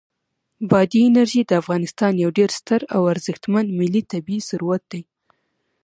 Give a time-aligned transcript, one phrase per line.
[0.69, 5.01] بادي انرژي د افغانستان یو ډېر ستر او ارزښتمن ملي طبعي ثروت دی.